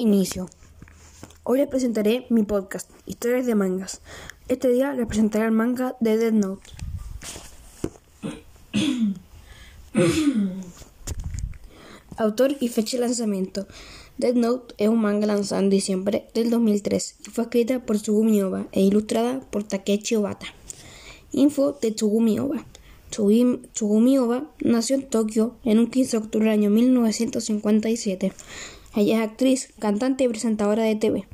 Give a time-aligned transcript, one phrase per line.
[0.00, 0.48] Inicio.
[1.42, 4.00] Hoy les presentaré mi podcast, Historias de Mangas.
[4.46, 6.62] Este día les presentaré el manga de Dead Note.
[12.16, 13.66] Autor y fecha de lanzamiento.
[14.18, 18.40] Dead Note es un manga lanzado en diciembre del 2003 y fue escrita por Tsugumi
[18.42, 20.46] Oba e ilustrada por Takechi Obata.
[21.32, 22.64] Info de Tsugumi Oba.
[23.10, 28.32] Tsugumi Oba nació en Tokio en un 15 de octubre del año 1957.
[28.94, 31.26] Ella es actriz, cantante y presentadora de TV.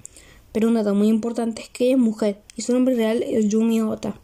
[0.52, 3.80] Pero un dato muy importante es que es mujer y su nombre real es Yumi
[3.80, 4.20] Ota.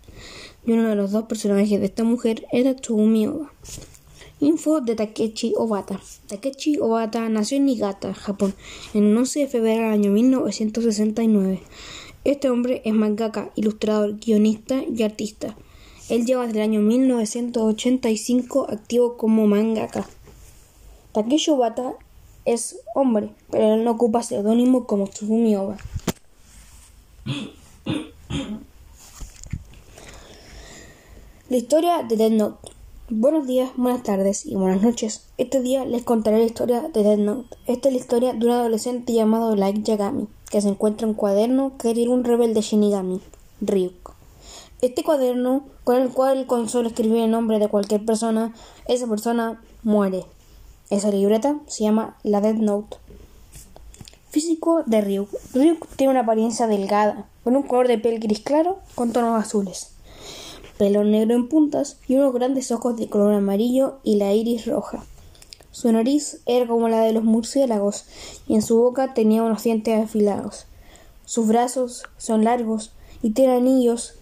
[0.66, 3.28] Y uno de los dos personajes de esta mujer era Tsugumi.
[4.41, 6.00] Info de Takechi Obata.
[6.27, 8.55] Takechi Obata nació en Niigata, Japón,
[8.95, 11.60] en el 11 de febrero del año 1969.
[12.24, 15.56] Este hombre es mangaka, ilustrador, guionista y artista.
[16.08, 20.06] Él lleva desde el año 1985 activo como mangaka.
[21.12, 21.94] Takeshi Obata
[22.44, 25.76] es hombre, pero él no ocupa seudónimo como Tsugumi Oba.
[31.48, 32.70] La historia de Dead Note.
[33.08, 35.27] Buenos días, buenas tardes y buenas noches.
[35.36, 37.56] Este día les contaré la historia de Dead Note.
[37.66, 41.16] Esta es la historia de un adolescente llamado Light Yagami, que se encuentra en un
[41.16, 43.20] cuaderno que tiene un rebelde Shinigami,
[43.60, 44.14] Ryuk.
[44.80, 48.54] Este cuaderno, con el cual con solo escribir el nombre de cualquier persona,
[48.86, 50.25] esa persona muere.
[50.91, 52.96] Esa libreta se llama la Dead Note.
[54.28, 55.28] Físico de Ryuk.
[55.55, 59.92] Ryuk tiene una apariencia delgada, con un color de piel gris claro con tonos azules,
[60.78, 65.05] pelo negro en puntas y unos grandes ojos de color amarillo y la iris roja.
[65.70, 68.06] Su nariz era como la de los murciélagos
[68.48, 70.66] y en su boca tenía unos dientes afilados.
[71.25, 72.91] Sus brazos son largos
[73.22, 74.14] y tiene anillos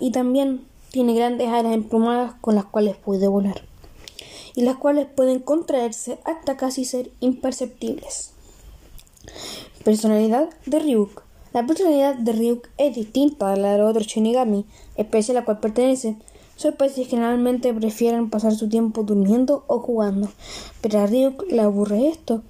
[0.00, 3.62] y también tiene grandes alas emplumadas con las cuales puede volar
[4.56, 8.32] y las cuales pueden contraerse hasta casi ser imperceptibles.
[9.84, 11.22] Personalidad de Ryuk.
[11.52, 14.64] La personalidad de Ryuk es distinta a la de los otros Shinigami,
[14.96, 16.16] especie a la cual pertenece.
[16.56, 20.30] Sus especies generalmente prefieren pasar su tiempo durmiendo o jugando,
[20.80, 22.42] pero a Ryuk le aburre esto.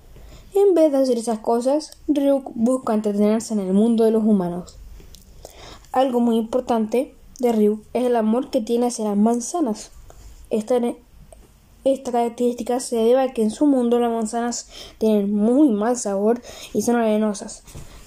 [0.55, 4.79] En vez de hacer esas cosas, Ryuk busca entretenerse en el mundo de los humanos.
[5.91, 9.91] Algo muy importante de Ryuk es el amor que tiene hacia las manzanas.
[10.51, 10.81] Esta,
[11.93, 16.43] esta característica se debe a que en su mundo las manzanas tienen muy mal sabor
[16.75, 17.63] y son arenosas.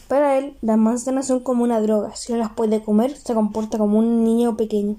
[0.09, 2.15] Para él, las manzanas son como una droga.
[2.15, 4.97] Si no las puede comer, se comporta como un niño pequeño.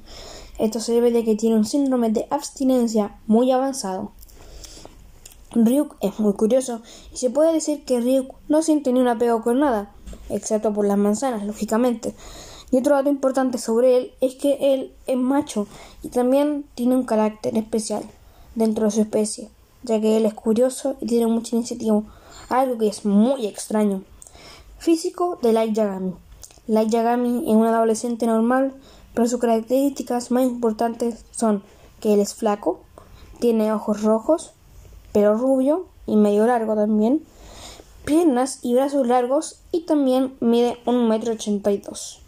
[0.58, 4.12] Esto se debe a que tiene un síndrome de abstinencia muy avanzado.
[5.52, 6.80] Ryuk es muy curioso
[7.12, 9.92] y se puede decir que Ryuk no siente ni un apego con nada,
[10.28, 12.14] excepto por las manzanas, lógicamente.
[12.70, 15.66] Y otro dato importante sobre él es que él es macho
[16.04, 18.04] y también tiene un carácter especial
[18.54, 19.50] dentro de su especie,
[19.82, 22.02] ya que él es curioso y tiene mucha iniciativa,
[22.48, 24.02] algo que es muy extraño.
[24.78, 26.14] Físico de Light Yagami.
[26.66, 28.74] Light Yagami es un adolescente normal,
[29.14, 31.62] pero sus características más importantes son
[32.00, 32.80] que él es flaco,
[33.40, 34.52] tiene ojos rojos,
[35.12, 37.24] pelo rubio y medio largo también,
[38.04, 42.20] piernas y brazos largos y también mide un metro ochenta y dos.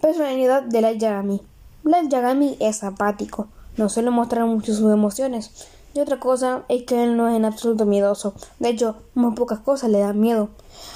[0.00, 1.40] Personalidad de Light Yagami.
[1.84, 5.68] Light Yagami es apático, no suele mostrar mucho sus emociones.
[5.94, 8.34] Y otra cosa es que él no es en absoluto miedoso.
[8.58, 10.48] De hecho, muy pocas cosas le dan miedo.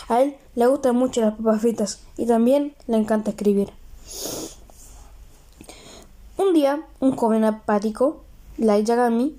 [0.09, 3.71] A él le gustan mucho las papas fritas y también le encanta escribir.
[6.37, 8.23] Un día, un joven apático,
[8.59, 9.37] Light Yagami,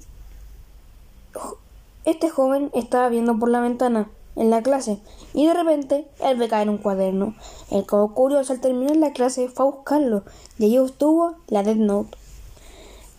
[2.05, 4.99] este joven estaba viendo por la ventana en la clase
[5.33, 7.35] y de repente él ve caer un cuaderno.
[7.69, 10.23] El curioso al terminar la clase fue a buscarlo
[10.57, 12.17] y allí obtuvo la Dead Note.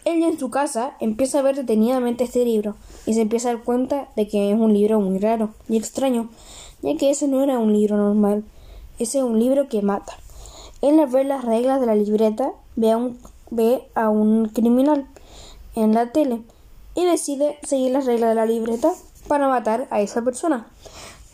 [0.04, 3.64] Él en su casa empieza a ver detenidamente este libro y se empieza a dar
[3.64, 6.30] cuenta de que es un libro muy raro y extraño,
[6.82, 8.44] ya que ese no era un libro normal,
[8.98, 10.14] ese es un libro que mata.
[10.80, 13.18] Él al ver las reglas de la libreta ve a un,
[13.50, 15.06] ve a un criminal
[15.74, 16.40] en la tele
[16.94, 18.92] y decide seguir las reglas de la libreta
[19.28, 20.66] para matar a esa persona.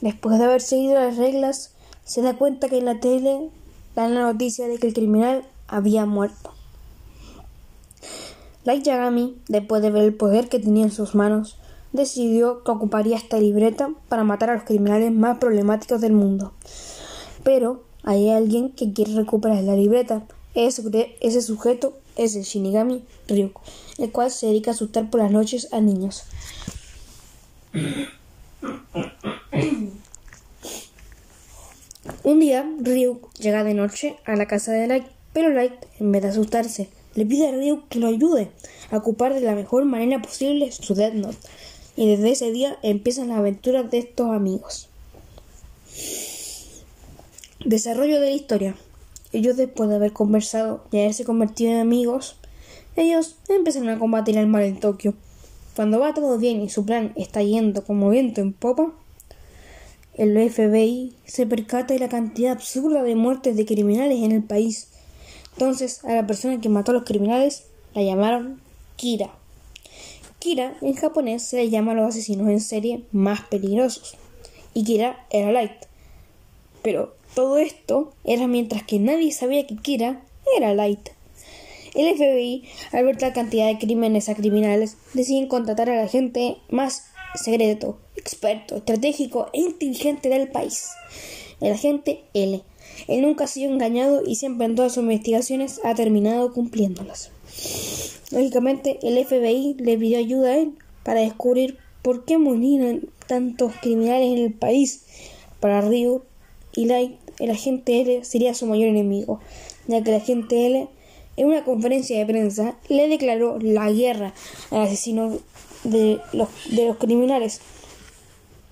[0.01, 1.73] Después de haber seguido las reglas,
[2.05, 3.51] se da cuenta que en la tele
[3.95, 6.56] dan la noticia de que el criminal había muerto.
[8.67, 11.57] Light Yagami, después de ver el poder que tenía en sus manos,
[11.93, 16.53] decidió que ocuparía esta libreta para matar a los criminales más problemáticos del mundo.
[17.45, 20.27] Pero hay alguien que quiere recuperar la libreta.
[20.57, 23.61] Ese, sujeto es el Shinigami Ryuk,
[23.99, 26.25] el cual se dedica a asustar por las noches a niños.
[32.25, 36.23] Un día, Ryuk llega de noche a la casa de Light, pero Light, en vez
[36.23, 38.51] de asustarse, le pide a Ryuk que lo ayude
[38.91, 41.39] a ocupar de la mejor manera posible su Death Note.
[41.97, 44.89] y desde ese día empiezan las aventuras de estos amigos.
[47.65, 48.77] Desarrollo de la historia.
[49.33, 52.37] Ellos después de haber conversado y haberse convertido en amigos,
[52.97, 55.15] ellos empiezan a combatir el mal en Tokio.
[55.75, 58.93] Cuando va todo bien y su plan está yendo como viento en popa,
[60.15, 64.89] el FBI se percata de la cantidad absurda de muertes de criminales en el país.
[65.57, 67.65] Entonces a la persona que mató a los criminales
[67.95, 68.61] la llamaron
[68.97, 69.31] Kira.
[70.39, 74.17] Kira en japonés se le llama a los asesinos en serie más peligrosos.
[74.75, 75.87] Y Kira era Light.
[76.83, 80.23] Pero todo esto era mientras que nadie sabía que Kira
[80.57, 81.09] era Light.
[81.95, 86.59] El FBI, al ver la cantidad de crímenes a criminales, deciden contratar a la gente
[86.69, 87.05] más
[87.35, 90.91] secreto, experto, estratégico e inteligente del país,
[91.63, 92.63] el agente L.
[93.09, 97.31] Él nunca ha sido engañado y siempre en todas sus investigaciones ha terminado cumpliéndolas.
[98.31, 100.73] Lógicamente, el FBI le pidió ayuda a él
[101.03, 105.05] para descubrir por qué murieron tantos criminales en el país.
[105.61, 106.23] Para Ryu
[106.73, 109.41] y Light, el agente L sería su mayor enemigo,
[109.87, 110.89] ya que el agente L
[111.37, 114.35] en una conferencia de prensa le declaró la guerra
[114.71, 115.39] al asesino
[115.85, 117.61] de los, de los criminales.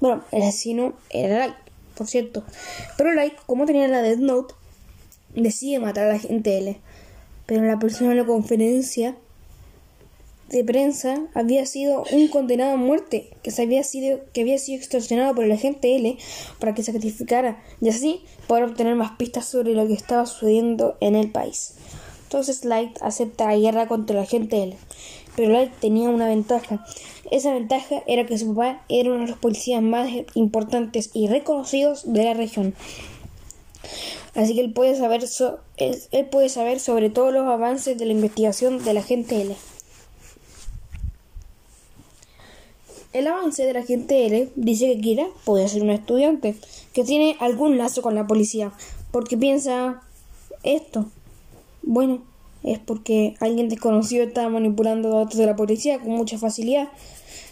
[0.00, 1.56] Bueno, el asesino era Light,
[1.96, 2.44] por cierto.
[2.96, 4.54] Pero Light, como tenía la Death Note,
[5.34, 6.76] decide matar a la gente L.
[7.46, 9.16] Pero la persona en la conferencia
[10.48, 14.78] de prensa había sido un condenado a muerte que, se había sido, que había sido
[14.78, 16.16] extorsionado por el agente L
[16.58, 21.16] para que sacrificara y así poder obtener más pistas sobre lo que estaba sucediendo en
[21.16, 21.74] el país.
[22.24, 24.76] Entonces Light acepta la guerra contra la gente L.
[25.36, 26.84] Pero Light tenía una ventaja.
[27.30, 32.12] Esa ventaja era que su papá era uno de los policías más importantes y reconocidos
[32.12, 32.74] de la región.
[34.34, 35.24] Así que él puede saber,
[35.76, 39.56] él, puede saber sobre todos los avances de la investigación de la gente L.
[43.12, 46.56] El avance de la gente L dice que Kira puede ser un estudiante
[46.92, 48.72] que tiene algún lazo con la policía,
[49.12, 50.02] porque piensa
[50.64, 51.06] esto.
[51.82, 52.22] Bueno,
[52.64, 56.88] es porque alguien desconocido estaba manipulando datos de la policía con mucha facilidad.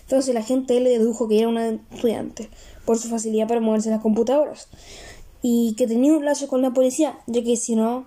[0.02, 2.48] Entonces la gente le dedujo que era una estudiante
[2.84, 4.68] por su facilidad para moverse en las computadoras
[5.42, 8.06] y que tenía un lazo con la policía, ya que si no,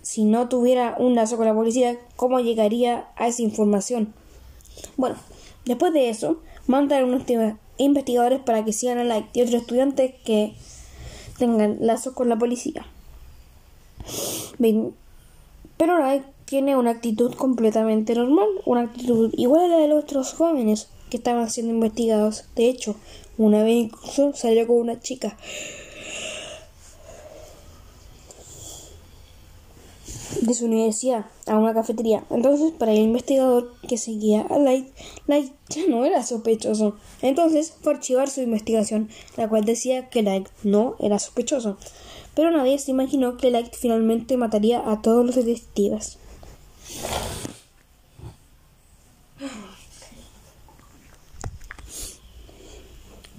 [0.00, 4.14] si no tuviera un lazo con la policía, ¿cómo llegaría a esa información?
[4.96, 5.16] Bueno,
[5.64, 7.24] después de eso, mandan unos
[7.78, 10.54] investigadores para que sigan a Light y otros estudiantes que
[11.38, 12.86] tengan lazos con la policía.
[15.76, 20.34] Pero Light tiene una actitud completamente normal, una actitud igual a la de los otros
[20.34, 22.44] jóvenes que estaban siendo investigados.
[22.56, 22.96] De hecho,
[23.38, 25.36] una vez incluso salió con una chica.
[30.40, 32.24] de su universidad a una cafetería.
[32.30, 34.88] Entonces, para el investigador que seguía a Light,
[35.26, 36.96] Light ya no era sospechoso.
[37.20, 41.76] Entonces, fue archivar su investigación, la cual decía que Light no era sospechoso
[42.34, 46.18] pero nadie se imaginó que Light finalmente mataría a todos los detectives.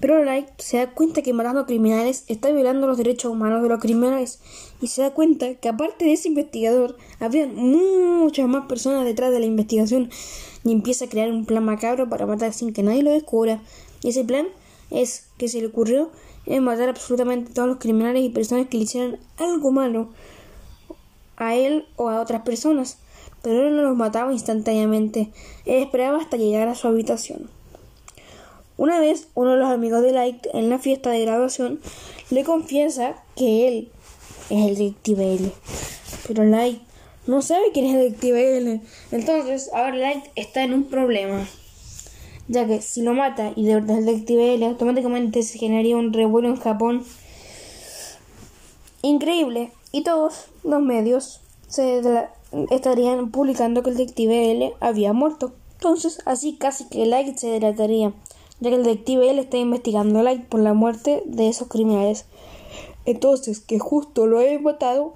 [0.03, 3.79] Pero Light se da cuenta que matando criminales está violando los derechos humanos de los
[3.79, 4.41] criminales
[4.81, 9.39] y se da cuenta que aparte de ese investigador había muchas más personas detrás de
[9.39, 10.09] la investigación
[10.65, 13.61] y empieza a crear un plan macabro para matar sin que nadie lo descubra.
[14.01, 14.47] Y ese plan
[14.91, 16.11] es que se le ocurrió
[16.45, 20.09] es matar absolutamente a todos los criminales y personas que le hicieran algo malo
[21.37, 22.97] a él o a otras personas,
[23.41, 25.31] pero él no los mataba instantáneamente,
[25.65, 27.49] él esperaba hasta llegar a su habitación.
[28.77, 31.79] Una vez, uno de los amigos de Light en la fiesta de graduación
[32.31, 33.91] le confiesa que él
[34.49, 35.51] es el detective L.
[36.27, 36.81] Pero Light
[37.27, 38.81] no sabe quién es el detective L.
[39.11, 41.47] Entonces, ahora Light está en un problema
[42.47, 46.49] ya que si lo mata y de verdad detective L, automáticamente se generaría un revuelo
[46.49, 47.03] en Japón
[49.01, 52.01] increíble y todos los medios se
[52.71, 55.53] estarían publicando que el detective L había muerto.
[55.73, 58.13] Entonces, así casi que Light se delataría,
[58.59, 62.25] ya que el detective L está investigando Light por la muerte de esos criminales.
[63.05, 65.15] Entonces, que justo lo he matado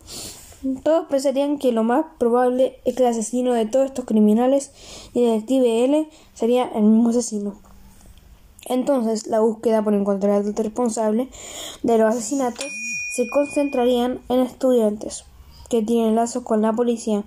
[0.83, 4.71] todos pensarían que lo más probable es que el asesino de todos estos criminales
[5.13, 7.55] y el detective L sería el mismo asesino.
[8.65, 11.29] Entonces, la búsqueda por encontrar al responsable
[11.83, 12.65] de los asesinatos
[13.13, 15.23] se concentrarían en estudiantes
[15.69, 17.23] que tienen lazos con la policía.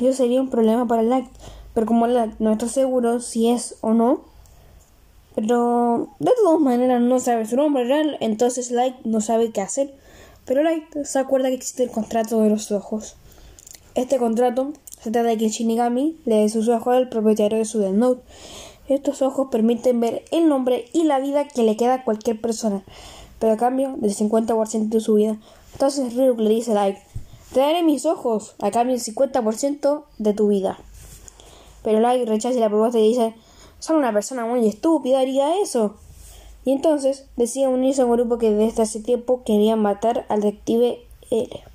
[0.00, 1.26] Eso sería un problema para el
[1.74, 4.20] pero como el no está seguro si es o no,
[5.34, 9.94] pero de todas maneras no sabe su nombre real, entonces Light no sabe qué hacer
[10.52, 13.16] pero Light se acuerda que existe el contrato de los ojos.
[13.94, 17.78] Este contrato se trata de que Shinigami le dé sus ojos al propietario de su
[17.78, 18.22] Death Note,
[18.86, 22.84] Estos ojos permiten ver el nombre y la vida que le queda a cualquier persona,
[23.38, 25.38] pero a cambio del 50% de su vida.
[25.72, 26.98] Entonces Ryuk le dice a Light,
[27.54, 30.78] te daré mis ojos a cambio del 50% de tu vida.
[31.82, 33.34] Pero Light rechaza la propuesta y dice,
[33.78, 35.94] soy una persona muy estúpida haría eso.
[36.64, 41.00] Y entonces decide unirse a un grupo que desde hace tiempo quería matar al detective
[41.30, 41.72] L.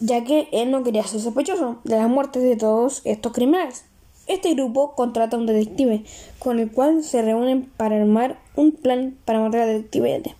[0.00, 3.84] ya que él no quería ser sospechoso de las muertes de todos estos criminales.
[4.26, 6.04] Este grupo contrata a un detective,
[6.38, 10.36] con el cual se reúnen para armar un plan para matar al detective L.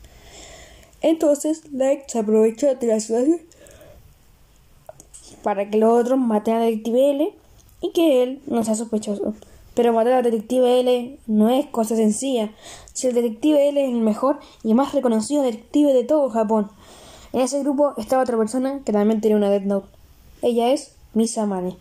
[1.03, 3.41] Entonces, Light se aprovecha de la situación
[5.43, 7.35] para que los otros maten al detective L
[7.81, 9.35] y que él no sea sospechoso.
[9.75, 12.53] Pero matar al detective L no es cosa sencilla.
[12.93, 16.71] Si el detective L es el mejor y más reconocido detective de todo Japón,
[17.33, 19.89] en ese grupo estaba otra persona que también tenía una Death Note.
[20.43, 21.77] Ella es Misa Mane.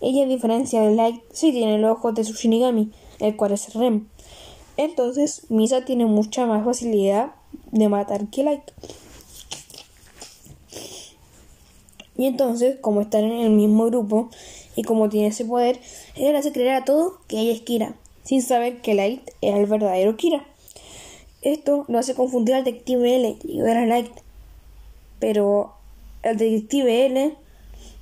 [0.00, 3.74] Ella, a diferencia de Light, sí tiene el ojo de su Shinigami, el cual es
[3.74, 4.06] Rem.
[4.76, 7.32] Entonces, Misa tiene mucha más facilidad
[7.72, 8.62] de matar que Light.
[12.16, 14.30] Y entonces, como están en el mismo grupo
[14.78, 15.80] y como tiene ese poder,
[16.14, 19.58] ella le hace creer a todo que ella es Kira, sin saber que Light era
[19.58, 20.46] el verdadero Kira.
[21.42, 24.12] Esto lo hace confundir al detective L y ver a Light
[25.18, 25.72] pero
[26.22, 27.34] el detective L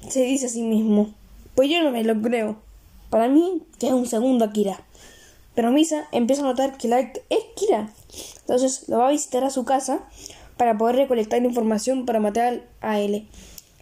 [0.06, 1.14] se dice a sí mismo,
[1.54, 2.56] pues yo no me lo creo.
[3.08, 4.84] Para mí, que es un segundo Kira.
[5.54, 7.88] Pero Misa empieza a notar que Light es Kira.
[8.40, 10.00] Entonces lo va a visitar a su casa
[10.58, 13.26] para poder recolectar información para matar a L.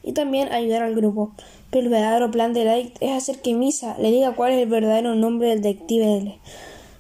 [0.05, 1.33] Y también ayudar al grupo.
[1.75, 4.69] Pero el verdadero plan de Light es hacer que Misa le diga cuál es el
[4.69, 6.39] verdadero nombre del detective L.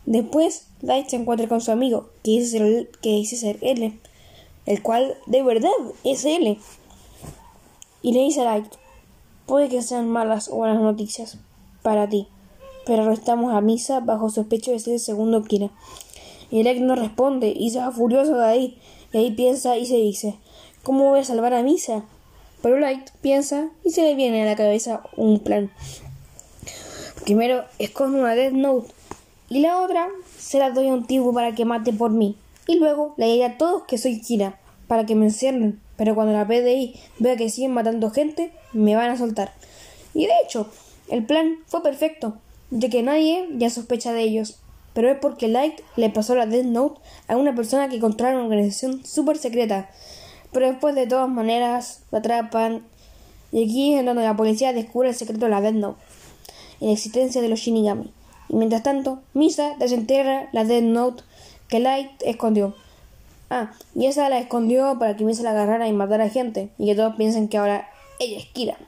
[0.04, 4.00] Después, Light se encuentra con su amigo, que dice ser, que dice ser L
[4.66, 5.70] el cual de verdad
[6.02, 6.58] es él.
[8.02, 8.66] Y le dice a Light,
[9.46, 11.38] puede que sean malas o buenas noticias
[11.82, 12.26] para ti,
[12.84, 15.70] pero arrestamos a Misa bajo sospecho de ser el segundo Kira.
[16.50, 18.78] Y Light no responde y se va furioso de ahí,
[19.12, 20.34] y ahí piensa y se dice,
[20.82, 22.04] ¿cómo voy a salvar a Misa?
[22.64, 25.70] Pero Light piensa y se le viene a la cabeza un plan.
[27.22, 28.90] Primero escondo una Death Note
[29.50, 32.76] y la otra se la doy a un tipo para que mate por mí y
[32.76, 36.46] luego le diré a todos que soy Kira para que me encierren, pero cuando la
[36.46, 39.52] PDI vea que siguen matando gente, me van a soltar.
[40.14, 40.70] Y de hecho,
[41.08, 42.38] el plan fue perfecto,
[42.70, 44.58] ya que nadie ya sospecha de ellos,
[44.94, 48.44] pero es porque Light le pasó la Death Note a una persona que encontraron una
[48.46, 49.90] organización súper secreta,
[50.54, 52.86] pero después de todas maneras lo atrapan,
[53.52, 56.00] y aquí es donde la policía descubre el secreto de la Death Note
[56.80, 58.10] y la existencia de los Shinigami.
[58.48, 61.22] Y mientras tanto, Misa desenterra la Death Note
[61.68, 62.74] que Light escondió.
[63.50, 66.86] Ah, y esa la escondió para que Misa la agarrara y matara a gente, y
[66.86, 68.78] que todos piensen que ahora ella es Kira.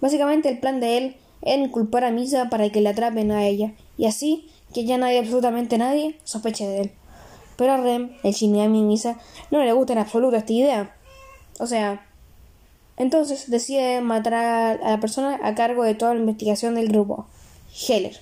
[0.00, 3.72] Básicamente el plan de él era inculpar a Misa para que le atrapen a ella,
[3.96, 6.92] y así que ya nadie, absolutamente nadie, sospeche de él.
[7.56, 9.18] Pero a Rem, el Shinigami Misa,
[9.50, 10.95] no le gusta en absoluto esta idea.
[11.58, 12.06] O sea,
[12.96, 17.26] entonces decide matar a la persona a cargo de toda la investigación del grupo,
[17.88, 18.16] Heller.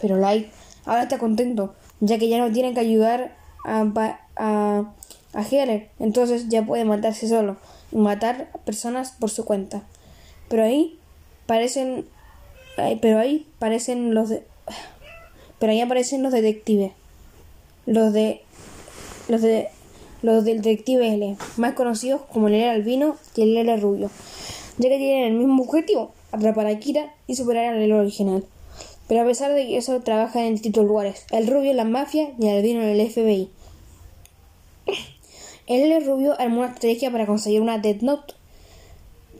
[0.00, 0.48] Pero Light
[0.84, 3.84] ahora está contento, ya que ya no tienen que ayudar a,
[4.36, 4.94] a,
[5.34, 7.56] a Heller, entonces ya puede matarse solo
[7.92, 9.82] y matar a personas por su cuenta.
[10.48, 10.98] Pero ahí
[11.46, 12.06] parecen,
[12.76, 14.46] pero ahí parecen los de,
[15.58, 16.92] pero ahí aparecen los detectives,
[17.86, 18.42] los de,
[19.28, 19.68] los de,
[20.22, 24.10] los del detective L, más conocidos como el L albino y el L rubio,
[24.78, 28.44] ya que tienen el mismo objetivo, atrapar a Kira y superar al L original.
[29.08, 31.24] Pero a pesar de eso trabaja en distintos lugares.
[31.30, 33.48] El rubio en la mafia y el albino en el FBI.
[35.66, 38.34] El rubio armó una estrategia para conseguir una Death Note.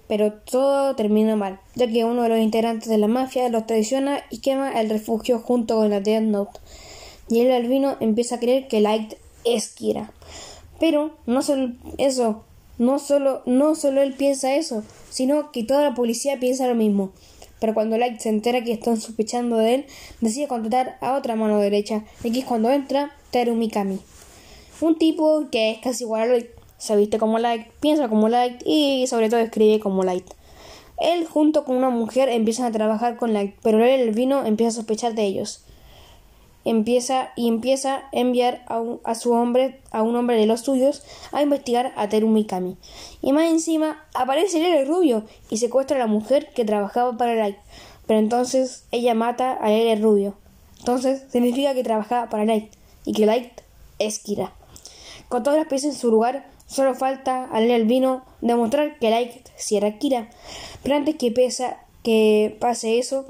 [0.09, 4.23] Pero todo termina mal, ya que uno de los integrantes de la mafia los traiciona
[4.31, 6.61] y quema el refugio junto con la Death Note.
[7.29, 10.13] Y el albino empieza a creer que Light es Kira.
[10.79, 12.45] Pero no solo eso,
[12.79, 17.13] no solo, no solo él piensa eso, sino que toda la policía piensa lo mismo
[17.61, 19.87] pero cuando Light se entera que están sospechando de él,
[20.21, 23.99] decide contratar a otra mano derecha, aquí es cuando entra Teru Mikami.
[24.81, 26.47] Un tipo que es casi igual a Light,
[26.79, 30.27] se viste como Light, piensa como Light y sobre todo escribe como Light.
[30.99, 34.71] Él junto con una mujer empiezan a trabajar con Light, pero él el vino empieza
[34.71, 35.65] a sospechar de ellos.
[36.69, 41.41] Empieza y empieza a enviar a, su hombre, a un hombre de los suyos, a
[41.41, 42.77] investigar a Teru Mikami.
[43.23, 47.57] Y más encima aparece el rubio y secuestra a la mujer que trabajaba para Light.
[48.07, 50.35] Pero entonces ella mata a el rubio.
[50.79, 52.71] Entonces significa que trabajaba para Light
[53.07, 53.63] y que Light
[53.99, 54.53] es Kira.
[55.31, 59.79] Con todas las piezas en su lugar, solo falta al vino demostrar que Light si
[59.79, 60.29] era Kira.
[60.83, 63.25] Pero antes que, pesa, que pase eso,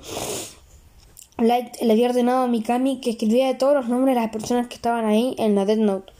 [1.41, 4.75] Light le había ordenado a Mikami que escribiera todos los nombres de las personas que
[4.75, 6.13] estaban ahí en la Death Note.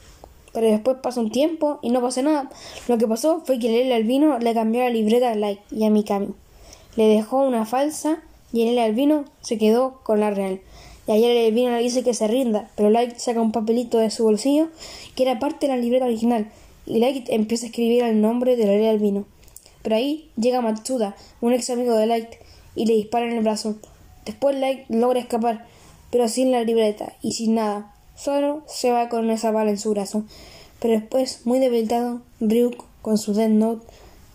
[0.53, 2.49] Pero después pasó un tiempo y no pasó nada.
[2.87, 5.89] Lo que pasó fue que el Albino le cambió la libreta a Light y a
[5.89, 6.29] Mikami.
[6.95, 8.23] Le dejó una falsa
[8.53, 10.61] y el Albino se quedó con la real.
[11.05, 14.11] Y ayer el Albino le dice que se rinda, pero Light saca un papelito de
[14.11, 14.69] su bolsillo
[15.15, 16.49] que era parte de la libreta original.
[16.85, 19.25] Y Light empieza a escribir el nombre del el Albino.
[19.83, 22.29] Pero ahí llega Matsuda, un ex amigo de Light,
[22.75, 23.75] y le dispara en el brazo.
[24.29, 25.65] Después Light logra escapar,
[26.11, 27.95] pero sin la libreta y sin nada.
[28.15, 30.23] Solo se va con esa bala en su brazo.
[30.79, 33.87] Pero después, muy debilitado, Ryuk, con su Death Note,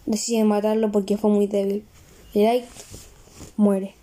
[0.04, 1.84] decide matarlo porque fue muy débil.
[2.32, 2.64] Y Light
[3.56, 3.94] muere.